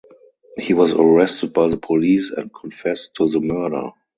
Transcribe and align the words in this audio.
He 0.57 0.73
was 0.73 0.93
arrested 0.93 1.53
by 1.53 1.67
the 1.67 1.77
police 1.77 2.31
and 2.31 2.51
confessed 2.51 3.13
to 3.17 3.29
the 3.29 3.39
murder. 3.39 3.91